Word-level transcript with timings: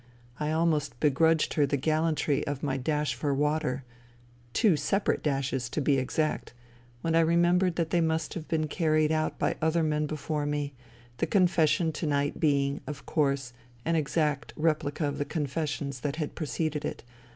I 0.39 0.49
almost 0.49 0.99
be 0.99 1.11
grudged 1.11 1.53
her 1.53 1.67
the 1.67 1.77
gallantry 1.77 2.43
of 2.47 2.63
my 2.63 2.75
dash 2.75 3.13
for 3.13 3.35
water— 3.35 3.83
two 4.51 4.75
separate 4.75 5.21
dashes, 5.21 5.69
to 5.69 5.79
be 5.79 5.99
exact— 5.99 6.53
when 7.01 7.13
I 7.13 7.23
remem 7.23 7.59
bered 7.59 7.75
that 7.75 7.91
they 7.91 8.01
must 8.01 8.33
have 8.33 8.47
been 8.47 8.67
carried 8.67 9.11
out 9.11 9.37
by 9.37 9.57
other 9.61 9.83
men 9.83 10.07
before 10.07 10.47
me, 10.47 10.73
the 11.17 11.27
confession 11.27 11.91
to 11.91 12.07
night 12.07 12.39
being, 12.39 12.81
of 12.87 13.05
course, 13.05 13.53
an 13.85 13.95
exact 13.95 14.53
replica 14.55 15.07
of 15.07 15.19
the 15.19 15.23
confessions 15.23 15.99
that 15.99 16.15
had 16.15 16.33
preceded 16.33 16.83
it. 16.83 17.03